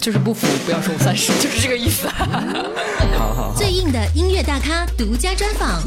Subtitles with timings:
[0.00, 2.08] 就是不服，不要说我三十， 就是这个意思。
[3.16, 5.82] 好好，最硬的音乐大咖独家专访，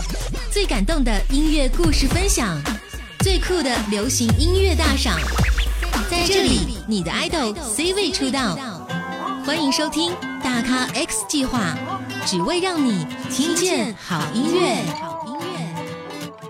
[0.52, 2.62] 最感动的音乐故事分享，
[3.20, 5.18] 最酷的流行音乐大赏，
[6.10, 8.58] 在这里，你的 idol C 位出道，
[9.46, 11.78] 欢迎收听大咖 X 计划，
[12.25, 14.78] 只为让你听见好音乐。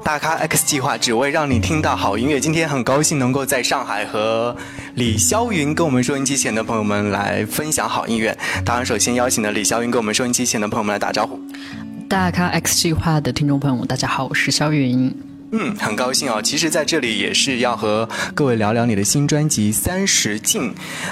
[0.03, 2.39] 大咖 X 计划只为让你听到好音乐。
[2.39, 4.57] 今天很高兴能够在上海和
[4.95, 8.37] 李霄云跟我们收音机前的朋友们来分享好音乐。
[8.65, 11.39] 当然，首先邀请的李霄云跟我们收音机前的朋友们来打招呼。
[12.09, 15.13] 大咖 X 计划的听众朋友们，大家好，我是霄云。
[15.53, 16.41] 嗯，很高兴哦。
[16.41, 20.63] 其实，在这里也是要和各位聊聊你的新专辑《三十进》。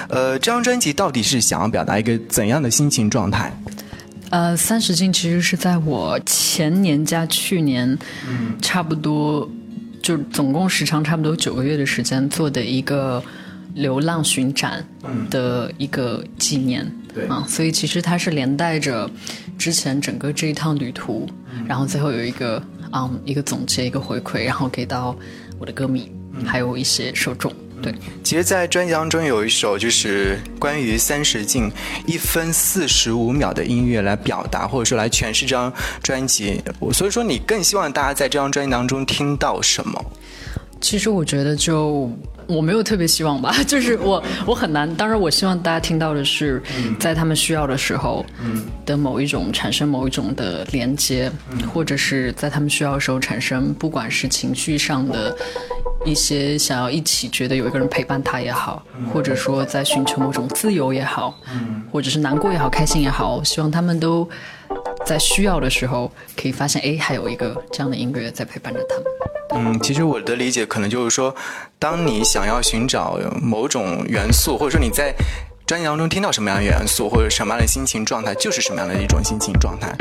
[0.10, 3.54] 呃，这张专辑到底是想要表达一个怎样的心情状态？
[4.30, 7.98] 呃，三十进其实是在我前年加去年，
[8.62, 9.50] 差不多
[10.02, 13.24] 就总共时长差不多九个月的时间做的一个
[13.76, 14.86] 流浪巡展
[15.30, 19.10] 的一个纪念，对啊，所以其实它是连带着
[19.58, 21.28] 之前整个这一趟旅途，
[21.68, 22.62] 然后最后有一个
[22.92, 25.16] 嗯一个总结一个回馈，然后给到
[25.60, 26.12] 我的歌迷，
[26.46, 27.54] 还有一些受众。
[27.82, 31.72] 对，其实，在专辑当中有一首就是关于三十进
[32.06, 35.72] 一分四十五秒的音乐来表达，或者说来诠释这张
[36.04, 36.62] 专辑。
[36.92, 40.04] 所以说，你更希望大家在这张专辑当中听到什么？
[40.82, 42.12] 其实我觉得就。
[42.50, 44.94] 我没有特别希望吧， 就是我我很难。
[44.96, 46.62] 当然，我希望大家听到的是，
[47.00, 48.26] 在他们需要的时候
[48.86, 51.32] 的某一种产生某一种的连接，
[51.72, 55.36] 或者是在他们需要的时候产生，不管是情绪上的
[56.04, 58.84] 一些想要一起觉得有一个人陪伴他也好，
[59.14, 61.38] 或者说在寻求某种自由也好，
[61.92, 64.28] 或者是难过也好，开心也好，希望他们都
[65.06, 69.06] 在需要的时候可以发现，哎，还有一个这样的音乐在陪伴着他们。
[69.56, 71.36] 嗯，其实我的理解可能就是说，
[71.80, 75.14] 当你想要寻找某种元素，或者说你在
[75.66, 79.94] 专辑当中听到什么样的元素，或者什么样的心情状态，就是什么样的一种心情状态。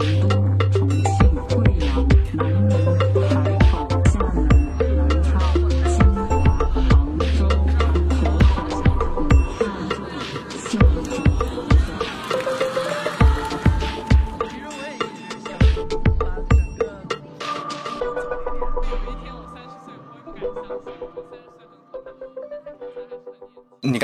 [0.00, 0.49] Thank you.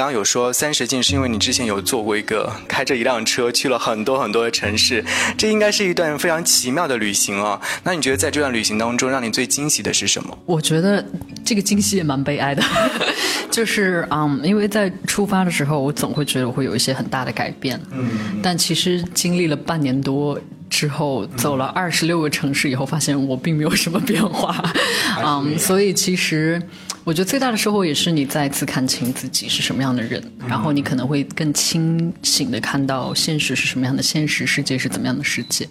[0.07, 5.05] 刚刚有说三十进是因为你之前有做过一个开着一辆车去了很多很多的城市，
[5.37, 7.61] 这应该是一段非常奇妙的旅行啊。
[7.83, 10.39] 那你觉得在这段旅行当中，让你最惊喜的是什么？
[10.47, 11.05] 我觉得
[11.45, 12.63] 这个惊喜也蛮悲哀的，
[13.51, 20.39] 就是嗯，因为在出发的时候，我总会觉得我会有一些很大的改变，嗯，但其实经历了半年多。
[20.69, 24.63] 之后走了二十六个城市以后，发现我并没有什么变化，
[25.25, 26.61] 嗯，所以其实
[27.07, 35.69] 我觉得最大的收获也是你再次看清自己是什么样的人，然后你可能会更清醒的看到现实是什么样的现实，世界是怎么样的世界，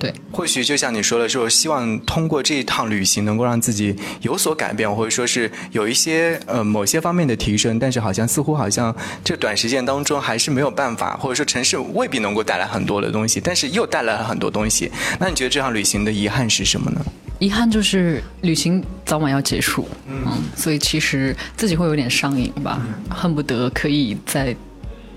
[0.00, 0.12] 对。
[0.32, 8.92] 或许就像你说的，说希望通过这一趟旅行能够让自己有所改变，或者说是有一些呃某些方面的提升，但是好像似乎好像
[9.22, 14.24] 这短时间当中还是没有办法，或者说城市未必能够带来很多的东西，但是又带来了。
[14.24, 17.00] 很多东西，那你觉得这趟旅行的遗憾是什么呢？
[17.40, 20.24] 遗憾就是旅行早晚要结束，嗯，
[20.64, 22.80] 所以其实自己会有点上瘾吧，
[23.10, 24.56] 恨不得可以再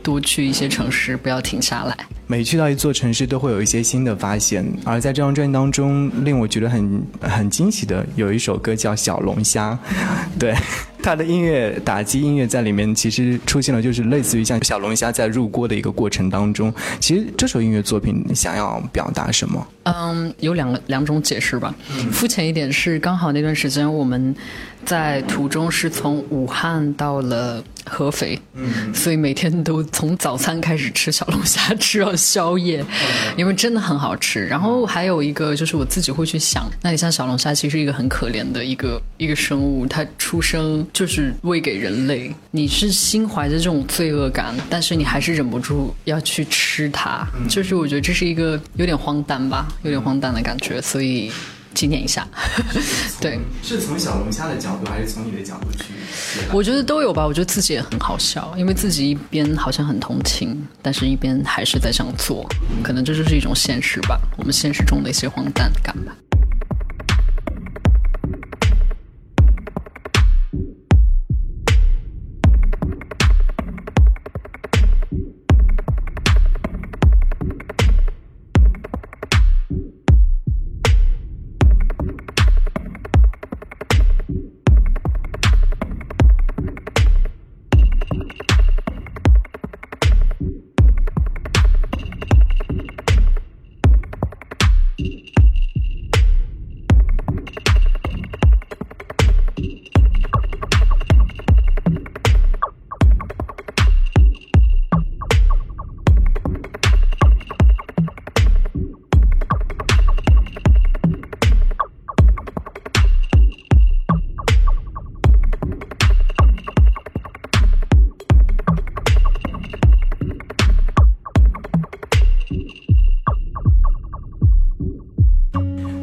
[0.04, 1.98] 多去一些城市，不要停下来。
[2.28, 4.66] 每去到一座城市，都会有一些新的发现。
[4.84, 9.72] 而在这张专辑当中，令我觉得很很惊喜的有一首歌叫《小龙虾》，
[10.38, 10.54] 对。
[11.08, 16.74] 他的音乐打击音乐在里面其实出现了，就是类似于像小龙虾在入锅的一个过程当中。
[17.00, 19.66] 其实这首音乐作品想要表达什么？
[19.84, 21.74] 嗯，有两个两种解释吧。
[22.12, 24.36] 肤浅一点是刚好那段时间我们
[24.84, 32.84] 在途中是从武汉到了合肥，嗯，所以每天都从早餐开始吃小龙虾， 吃到宵夜，
[33.38, 34.46] 因为真的很好吃。
[34.46, 49.68] 然后还有一个就是我自己会去想，那你像小龙虾其实一个很可怜的一个一个生物，它出生就是喂给人类，你是心怀着这种罪恶感，但是你还是忍不住要去吃它，就是我觉得这是一个有点荒诞吧。
[49.84, 51.32] 有点荒诞的感觉，所以
[51.76, 52.28] 纪念一下。
[53.22, 55.94] 对，是从小龙虾的角度，还是从你的角度去？
[56.52, 57.28] 我觉得都有吧。
[57.28, 62.44] 我觉得自己也很好笑，因为自己一边好像很同情，但是一边还是在这样做。
[62.82, 66.12] 可能这就是一种现实吧，我们现实中的一些荒诞感吧。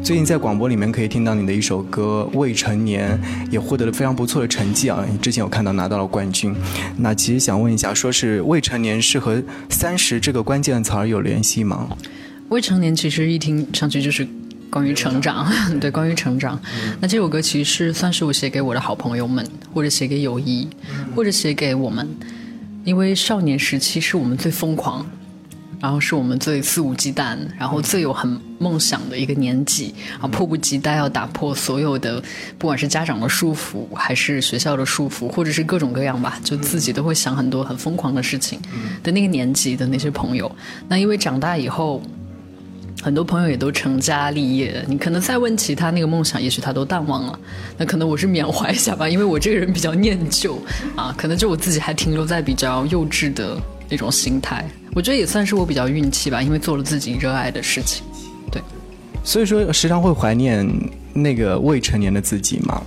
[0.05, 3.19] 最近在广播里面可以听到你的一首歌《未成年》，
[3.51, 5.03] 也获得了非常不错的成绩啊！
[5.19, 6.55] 之前有看到拿到了冠军。
[6.97, 11.89] 那其实想问一下，说是未成年是和三十这个关键词儿有联系吗？
[12.49, 14.27] 未成年其实一听上去就是
[14.69, 16.61] 关于成长， 对，关于成长。
[17.01, 19.43] 那这首歌其实算是我写给我的好朋友们，
[19.73, 20.67] 或者写给友谊，
[21.15, 22.07] 或者写给我们，
[22.83, 25.03] 因为少年时期是我们最疯狂。
[25.85, 32.19] 然后是我们最肆无忌惮，然后最有很梦想的一个年纪，啊，迫不及待要打破所有的，
[32.57, 38.59] 不管是家长的束缚，还是学校的束缚，或者是各种各样吧，就自己都会想很多很疯狂的事情
[39.03, 40.51] 的那个年纪的那些朋友。
[40.87, 42.01] 那因为长大以后，
[43.03, 47.39] 很多朋友也都成家立业，你可能再问其他那个梦想，也许他都淡忘了。
[47.77, 50.59] 那可能我是缅怀一下吧，因为我这个人比较念旧
[50.95, 53.55] 啊，可能就我自己还停留在比较幼稚的。
[53.87, 58.05] 那种心态，我觉得也算是我比较运气吧，因为做了自己热爱的事情，
[58.49, 58.61] 对。
[59.25, 60.65] 所以说，时常会怀念
[61.11, 62.81] 那个未成年的自己嘛？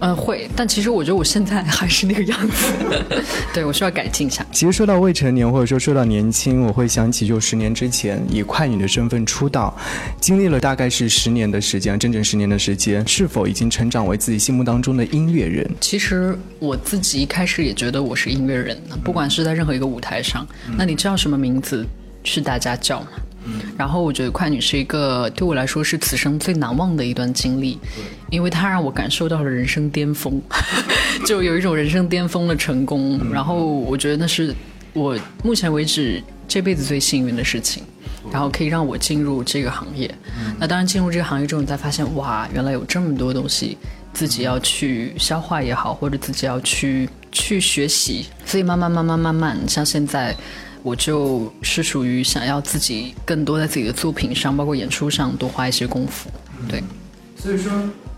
[0.00, 2.66] 嗯，会，但其实我觉得我现在还是那个样子，
[3.52, 4.44] 对我需要改进一下。
[4.50, 9.76] 其实说到未成年，或者说说到年轻，我会想起就十年之前以快女的身份出道，
[10.18, 15.70] 经历了大概是十年的时间，整整十年的时间，是否已经成长为自己心目当中的音乐人？
[15.80, 20.46] 其实我自己一开始也觉得我是音乐人，不管是在任何一个舞台上，
[20.78, 21.86] 那你叫什么名字
[22.24, 23.06] 是大家叫
[23.44, 23.60] 嘛。
[23.76, 27.78] 然后我觉得快女是一个对我来说是此生最难忘的一段经历，
[28.30, 30.40] 因为它让我感受到了人生巅峰，
[31.26, 33.20] 就有一种人生巅峰的成功。
[33.32, 34.54] 然后我觉得那是
[34.92, 37.82] 我目前为止这辈子最幸运的事情，
[38.30, 40.12] 然后可以让我进入这个行业。
[40.58, 43.78] 那当然进入这个行业之后，你才发现哇，原来有这么多东西
[44.12, 48.26] 自己要去消化也好，或者自己要去去学习。
[48.44, 50.36] 所以慢慢慢慢慢慢，像现在。
[50.82, 56.30] 我就是属于想要自己更多在自己的作品上，包括演出上多花一些功夫，
[56.68, 56.82] 对。
[57.36, 57.72] 所以说，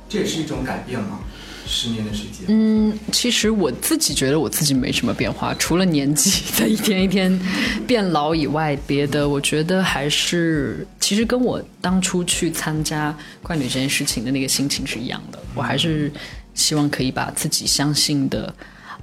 [0.09, 1.21] 这也是一种改变吗？
[1.65, 2.45] 十年的时间。
[2.49, 7.41] 嗯，其实我自己觉得我自己没什么变化，除了年纪在一天一天
[7.87, 15.39] 变老以外，别的我觉得还是，其实跟我当初去参加怪女这件事情的那个心情是一样的。
[15.55, 16.13] 我还是
[16.53, 18.53] 希望可以把自己相信的，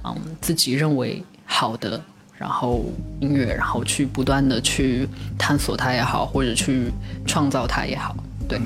[0.04, 2.02] 嗯，自己认为好的。
[2.40, 2.86] 然后
[3.20, 5.06] 音乐，然后去不断的去
[5.36, 6.90] 探索它也好，或者去
[7.26, 8.16] 创造它也好，
[8.48, 8.58] 对。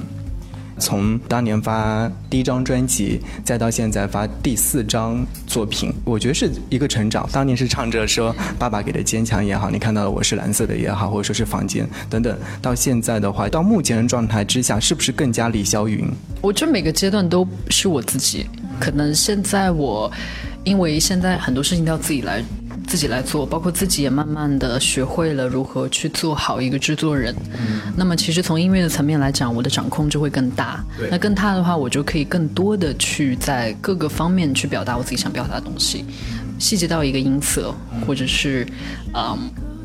[0.78, 7.28] 从当年发第一张专辑，再到现在发第四张作品，我觉得是一个成长。
[7.32, 12.38] 当年是唱着说爸爸给的坚强也好，你看到的我是蓝色的也好，或者说是房间等等。
[12.62, 16.08] 到现在的话，到目前的状态之下，是不是更加李霄云？
[16.40, 18.46] 我觉得每个阶段都是我自己。
[18.78, 20.10] 可能现在我，
[20.62, 22.40] 因为现在很多事情都要自己来。
[22.94, 27.34] 自己来做，包括自己也慢慢的学会了如何去做好一个制作人。
[27.96, 30.80] 那么其实从音乐的层面来讲，我的掌控就会更大。
[31.10, 36.04] 那更大的话，我就可以更多的去在各个方面去表达我自己想表达的东西，
[36.60, 37.74] 细节到一个音色，
[38.06, 38.64] 或者是
[39.12, 39.36] 嗯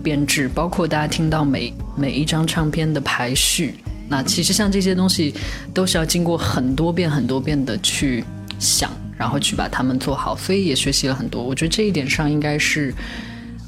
[0.04, 3.74] 编制，包括大家听到每每一张唱片的排序。
[4.08, 5.34] 那其实像这些东西，
[5.74, 8.24] 都是要经过很多遍、很多遍的去
[8.60, 11.43] 想，然后去把它们做好，所以也学习了很多。
[11.43, 12.93] 我觉得这一点上应该是，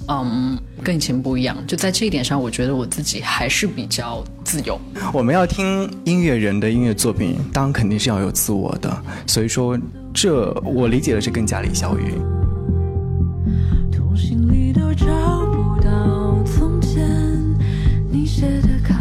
[0.07, 1.57] 嗯，跟以前不一样。
[1.67, 4.79] 就在这一点上，我觉得我自己还是比较自由。
[5.11, 9.03] 我们要听音乐人的音乐作品，当然肯定是要有自我的。
[9.27, 9.77] 所以说，
[10.13, 12.13] 这我理解的是更加李小雨。
[13.91, 15.05] 通信里都找
[15.47, 17.05] 不到从前
[18.09, 18.95] 你写的卡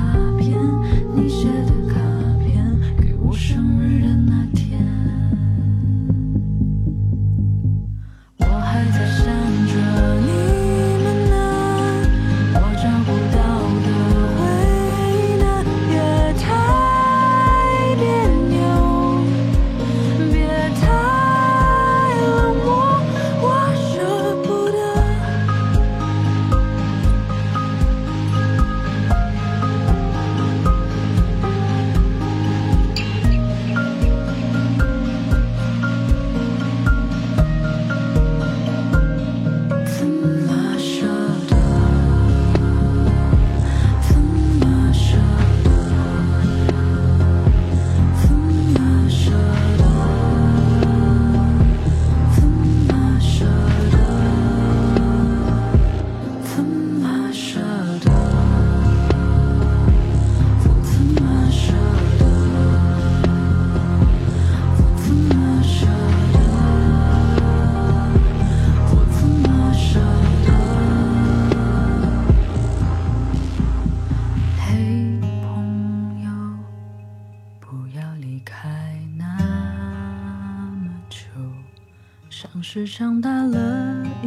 [82.92, 84.26] 长大了以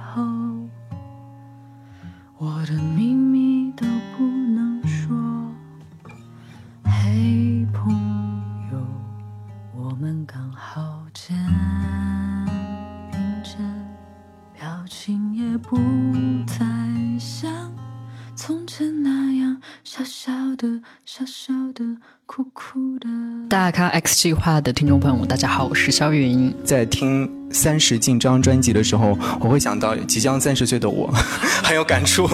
[0.00, 0.22] 后，
[2.38, 3.86] 我的秘密都
[4.16, 5.14] 不能说。
[6.84, 7.92] 嘿，朋
[8.72, 8.78] 友，
[9.76, 11.36] 我们刚好肩
[13.12, 13.58] 并肩。
[14.58, 15.76] 表情也不
[16.46, 16.64] 再
[17.18, 17.70] 像
[18.34, 20.80] 从前那样傻傻的、
[21.74, 21.98] 的、
[22.98, 23.48] 的。
[23.50, 26.54] 大咖 X 计划的听众朋友们，大家好，我是肖云。
[26.64, 31.10] 在听《三十进》这张专辑的时候，我会想到即将三十岁的我，
[31.64, 32.28] 很有感触，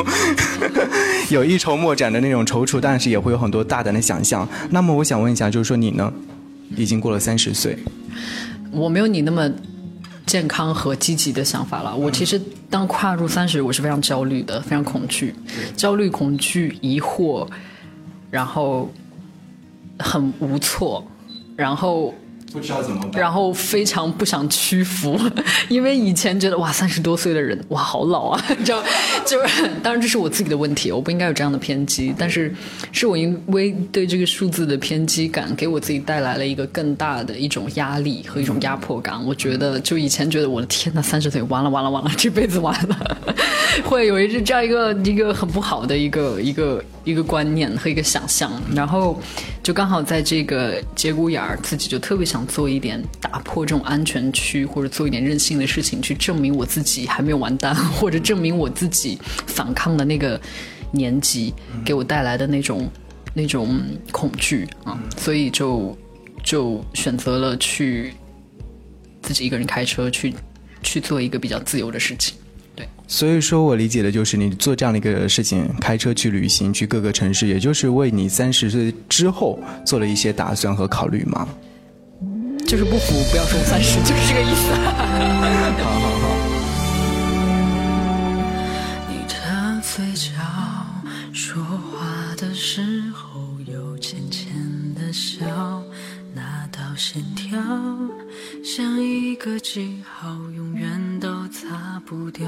[1.31, 4.49] 有一筹莫展的那种踌躇，但是也会有很多大胆的想象。
[4.71, 6.13] 那么我想问一下，就是说你呢，
[6.77, 7.79] 已经过了三十岁，
[8.73, 9.51] 我没有你那么
[10.27, 11.95] 健康和积极的想法了。
[11.95, 15.35] 我其实当跨入三十，我是非常焦虑的，非常恐惧，
[15.77, 17.47] 焦虑、恐惧、疑惑，
[18.31, 18.93] 然后
[19.99, 21.07] 很无措，
[21.57, 22.13] 然后
[22.55, 25.19] 不知道怎么办然后非常不想屈服，
[25.69, 28.81] 因为以前觉得哇三十多岁的人哇好老啊， 你知道，
[29.27, 32.55] 就是当然这是我自己的问题，我不应该有这样的偏激，但是
[32.93, 39.21] 是我因为对这个数字的偏激感，给我自己带来了一个更大的一种压力和一种压迫感。
[39.27, 43.19] 我觉得就以前觉得我的天呐，三十岁完了完了完了，这辈子完了，
[43.85, 49.21] 会有一这样一个一个很不好的一个一个一个观念和一个想象，然后
[49.63, 60.41] 就刚好在这个节骨眼儿，自己就特别想做一点打破这种安全区，或者做一点任性的事情，去证明我自己还没有完蛋，或者证明我自己反抗的那个
[60.91, 61.53] 年纪
[61.85, 62.89] 给我带来的那种
[63.35, 63.81] 那种
[64.13, 65.97] 恐惧啊，所以就
[66.43, 68.15] 就选择了去
[69.21, 70.33] 自己一个人开车去
[70.83, 72.37] 去做一个比较自由的事情。
[72.75, 81.49] 对，所以说我理解的就是你做这样的一个事情，开车去旅行，去各个城市，也就是为你三十岁之后做了一些打算和考虑吗？
[82.67, 84.73] 就是不服不要说三十， 就是这个意思。
[85.83, 86.25] 好好好。
[89.09, 90.33] 你的嘴角
[91.33, 94.51] 说话的时候有浅浅
[94.95, 95.45] 的笑，
[96.35, 97.61] 那道线条
[98.65, 100.74] 像一个记号，永
[102.07, 102.47] 不掉。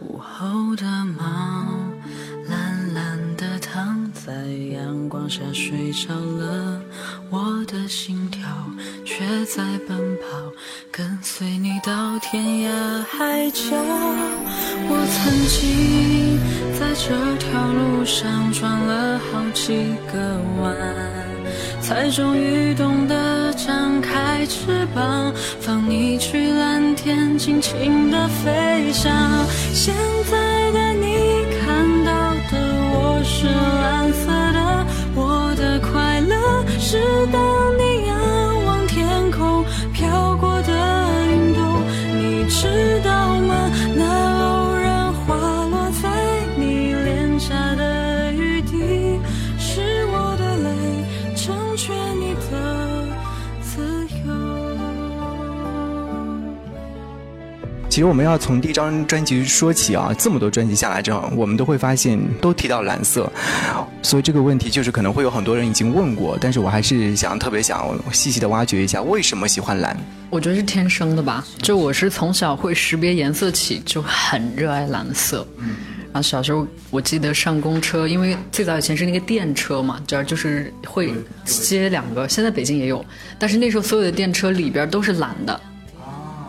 [0.00, 0.84] 午后的
[1.16, 1.66] 猫
[2.48, 4.32] 懒懒地躺在
[4.72, 6.80] 阳光下睡着了，
[7.30, 8.42] 我的心跳
[9.04, 10.52] 却在奔跑，
[10.92, 13.62] 跟随你到天涯海角。
[14.86, 16.38] 我曾经
[16.78, 17.08] 在这
[17.38, 20.76] 条路上转了好几个弯，
[21.80, 23.14] 才终于懂得
[23.54, 29.12] 张开翅膀，放你去蓝天，尽情的飞翔。
[29.72, 29.94] 现
[30.30, 32.58] 在的你看到的
[32.92, 33.46] 我是
[57.94, 63.32] 其实我们要从第一张专辑说起啊，这么多专辑下来之后，我们都会发现都提到蓝色，
[64.02, 69.96] 所以这个问题就是可能会有很多人已经问过，但是我还是想特别想细细的挖掘一下，为什么喜欢蓝？
[70.28, 75.46] 我觉得是天生的吧，就我是从小会识别颜色起就很热爱蓝色。
[76.12, 83.04] 然后小时候我记得上公车，因为最早以前是那个电车嘛，这儿就是会接两个，现在北京也有，
[83.38, 85.60] 但是那时候所有的电车里边都是蓝的。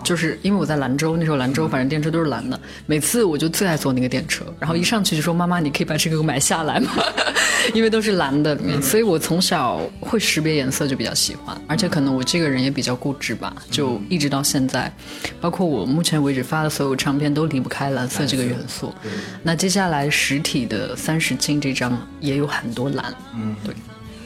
[0.06, 6.92] 就是因为我在兰州，那时候兰州反正电车都是蓝的，每次我就最爱坐那个电车，然后一上去就说妈妈，你可以把这个给我买下来吗？
[7.74, 14.94] 因为都是蓝的，所以我从小会识别颜色就比较喜欢，而且可能我这个人也比较固执吧，就一直到现在，
[15.42, 18.94] 包括我目前为止发的所有唱片都离不开蓝色这个元素。
[19.42, 23.74] 那接下来实体的三十斤这张也有很多蓝，嗯，对。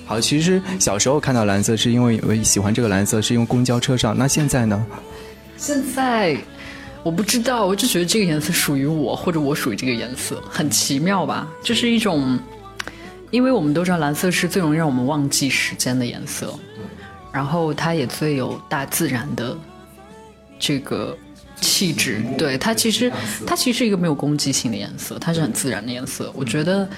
[0.06, 4.18] 好，其实小时候看到蓝色是因为我喜欢这个蓝色，是因为公交车上。
[4.18, 4.86] 那现在呢？
[5.60, 6.38] 现在
[7.04, 11.46] 我不知道，我就觉得这个颜色属于我，或者我属于这个颜色，很奇妙吧？
[11.62, 12.40] 就是一种，
[13.30, 16.58] 因为我们都知道蓝色是最容易让我们忘记时间的颜色，
[17.32, 19.56] 然后它也最有大自然的
[20.58, 21.16] 这个
[21.60, 22.24] 气质。
[22.38, 23.12] 对它其实
[23.46, 26.32] 它其实是一个没有攻击性的颜色，它是很自然的颜色。
[26.34, 26.90] 我觉得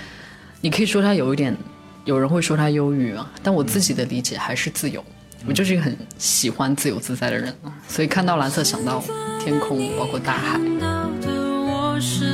[0.61, 1.57] 你可以说它有一点，
[2.05, 5.03] 有人会说它忧郁啊，但我自己的理解还是自由。
[5.47, 7.53] 我就是一个很喜欢自由自在的人，
[7.87, 9.03] 所以看到蓝色想到
[9.43, 10.59] 天空，包括大海。
[10.79, 11.31] 到的
[11.65, 12.25] 我是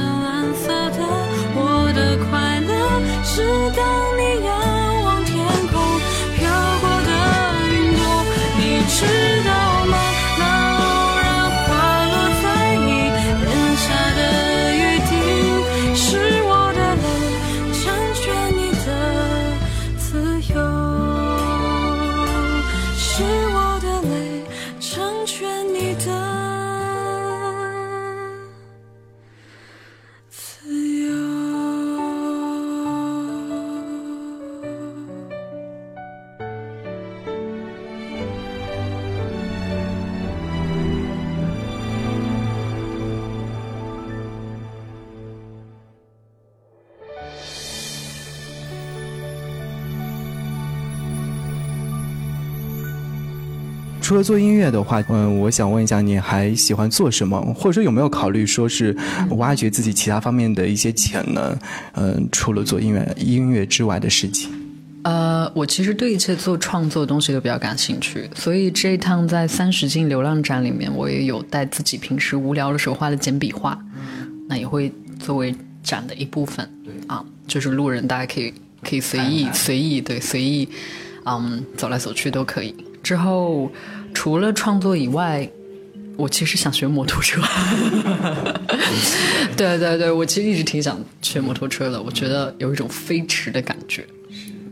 [54.08, 57.38] 除了做音乐的话，嗯，我想问一下，你还喜欢做什么？
[57.54, 58.96] 或者说有没有考虑说是
[59.32, 61.54] 挖掘自己其他方面的一些潜能？
[61.92, 64.50] 嗯，除了做音乐音乐之外的事情。
[65.04, 73.78] 呃，我其实对一切做创作的东西都比较感兴趣，所以这一趟在三十斤流浪展里面，我也有带自己平时无聊的时候画的简笔画，
[74.48, 74.90] 那也会
[75.20, 76.66] 作为展的一部分。
[77.08, 80.70] 啊，就是路人大家可以可以随意随意对随意，
[81.26, 82.74] 嗯，走来走去都可以。
[83.08, 83.72] 之后
[84.14, 85.50] 除了创作以外，
[86.18, 87.42] 我其实想学摩托车。
[89.56, 94.06] 对对对，我其实一直挺想学摩托车的，我觉得有一种飞驰的感觉。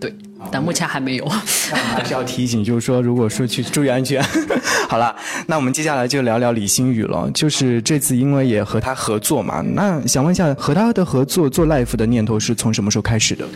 [0.02, 0.14] 对，
[0.52, 1.26] 但目前还没有。
[1.30, 4.22] 还是要提醒，就是说，如果说去注意安全。
[4.90, 5.16] 好了，
[5.48, 7.32] 那我们接下来就聊聊李星宇了。
[7.34, 13.48] 就是这次因为也和他合作嘛，那想问一下，和他的合作做 life 的念头是从什么时候开始的？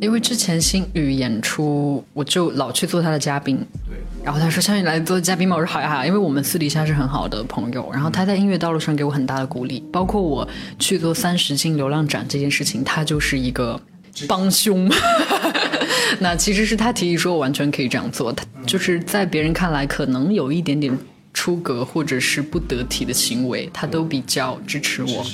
[0.00, 3.56] 因为之前星宇演出，我就老去做他的嘉宾。
[3.88, 7.88] 对然后他说：“像你来做嘉宾嘛？”我说：“好呀好呀。”因为我们私底下是很好的朋友。
[7.92, 10.46] 然后他在音乐道路上给我很大的鼓励，包括我
[10.78, 13.80] 去做三十斤流量展这件事情，他就是一个
[14.28, 14.90] 帮凶。
[16.18, 18.32] 那其实是他提议说，我完全可以这样做。
[18.32, 20.96] 他就是在别人看来可能有一点点
[21.32, 25.24] 出格或者是不得体的行为，他都比较支持我，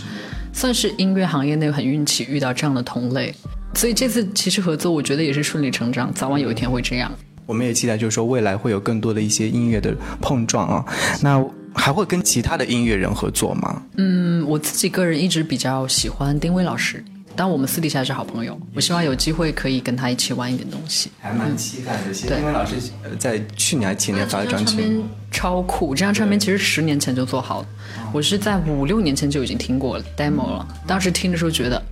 [0.53, 3.35] 算是音乐行业内很运气遇到这样的同类。
[3.75, 7.11] 所以这次其实合作，我觉得也是顺理成章，早晚有一天会这样。
[7.47, 10.85] 我们也期待，就是说未来会有更多的一些音乐的碰撞啊。
[11.21, 13.83] 那还会跟其他的音乐人合作吗？
[13.97, 17.05] 嗯，我自己个人一直比较喜欢丁薇老师，
[17.35, 18.57] 但我们私底下是好朋友。
[18.75, 21.11] 我希望有机会可以跟他一起玩一点东西。
[21.19, 22.13] 还蛮期待的。
[22.13, 25.95] 其实丁薇老师呃在去年还前年发的专辑，这张唱片超酷。
[25.95, 27.69] 这张唱片其实十年前就做好了，
[28.13, 30.69] 我是在五六年前就已经听过了 demo 了。
[30.87, 31.83] 当时听的时候觉得。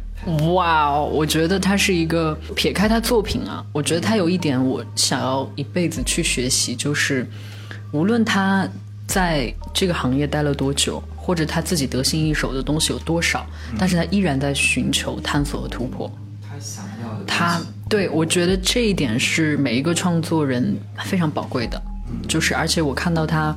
[0.53, 1.11] 哇哦！
[1.11, 7.27] 我觉得他是一个撇开他作品啊，我觉得他有一点我想要一辈子去学习，就是
[7.91, 8.69] 无论他
[9.07, 13.47] 在这个行业待了多久，或者他自己得心应手的东西有多少，
[13.79, 16.11] 但是他依然在寻求探索和突破。
[16.43, 21.81] 他想要的他对我觉得这一点是每一个创作人非常宝贵的，
[22.29, 23.57] 就是而且我看到他，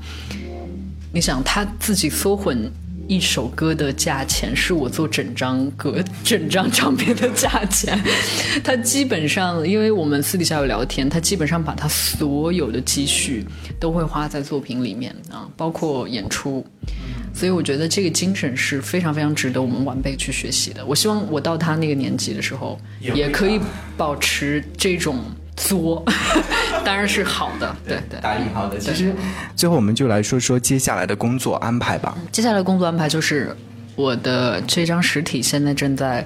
[1.12, 2.72] 你想他自己缩混
[3.08, 8.00] 一首歌的价钱是我做整张歌、整张唱片的价钱，
[8.64, 13.46] 他基本上因为我们私底下有聊天，他基本上把他所有的积蓄
[13.80, 16.66] 都会花在作品里面啊，包括演出。
[17.36, 20.86] 所以我觉得这个精神是非常非常值得我们晚辈去学习的。
[20.86, 23.60] 我希望我到他那个年纪的时候，也可以
[23.98, 25.20] 保持这种
[25.64, 26.04] 作，
[26.86, 27.76] 当然是好的。
[27.88, 28.20] 对对。
[28.22, 28.78] 打引号的。
[28.78, 29.14] 其实
[29.56, 32.16] 最后我们就来说说接下来的工作安排吧。
[32.32, 33.56] 接下来的工作安排就是
[33.96, 36.26] 我的这张实体现在正在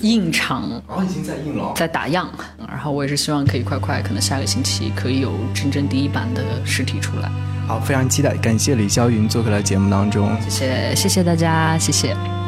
[0.00, 1.72] 印厂，哦，已经在印了。
[1.74, 2.28] 在打样，
[2.66, 7.30] 然后我也是希望可以快快，可能下个星期可以有真正第一版的实体出来。
[7.66, 10.30] 好，非常期待，感谢李霄云做客到节目当中。
[10.48, 12.41] 谢谢，谢谢大家，谢谢。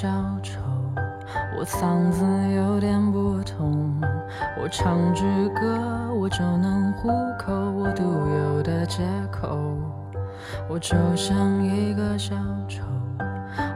[0.00, 0.08] 小
[0.42, 0.58] 丑，
[1.58, 2.24] 我嗓子
[2.56, 4.00] 有点不同，
[4.58, 5.78] 我唱支歌
[6.18, 9.58] 我就能糊口，我独有的借口。
[10.70, 12.34] 我就像一个小
[12.66, 12.82] 丑，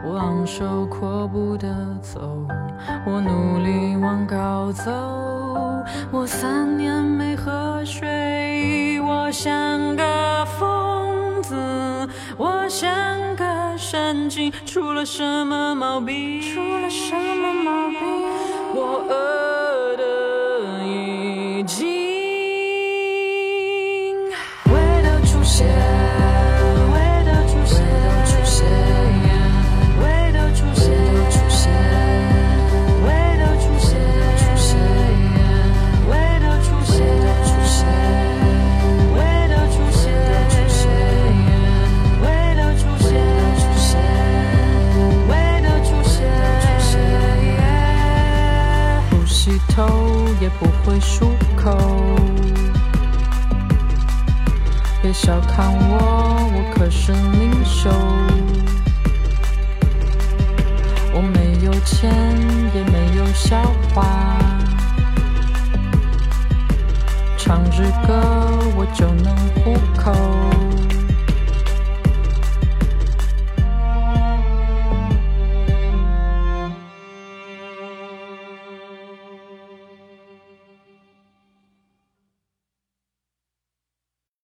[0.03, 1.69] 我昂首阔步的
[2.01, 2.47] 走，
[3.05, 4.91] 我努力往高走，
[6.11, 11.55] 我三年没喝水，我像个疯子，
[12.39, 12.91] 我像
[14.67, 16.41] 出了什么毛病？
[16.41, 17.99] 出了什么毛病？
[18.75, 19.07] 我